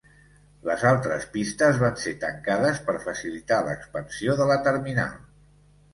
Les 0.67 0.85
altres 0.91 1.27
pistes 1.35 1.77
van 1.83 1.99
ser 2.05 2.15
tancades 2.25 2.81
per 2.89 2.97
facilitar 3.05 3.61
l'expansió 3.69 4.37
de 4.41 4.49
la 4.53 4.61
terminal. 4.71 5.17